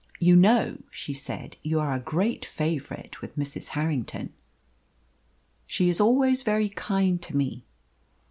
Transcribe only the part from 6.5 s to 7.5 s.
kind to